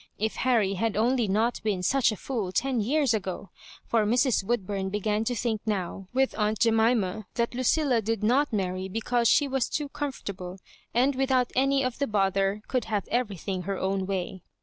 [0.17, 3.51] If Harry had only not been such a fool ten years ago!
[3.85, 4.43] for Mrs.
[4.43, 9.47] Woodbiirn began to think now with aunt Jemima, that Lucilla did not marry because she
[9.47, 10.57] was too com fortable,
[10.91, 14.41] and, without any of the bother, could have everything her own way.